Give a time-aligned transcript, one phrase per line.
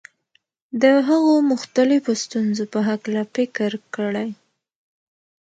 [0.81, 4.29] د هغو مختلفو ستونزو په هکله فکر کړی.